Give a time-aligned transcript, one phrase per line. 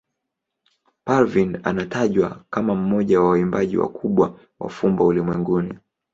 [1.05, 5.73] Parveen anatajwa kama mmoja wa waimbaji wakubwa wa fumbo ulimwenguni.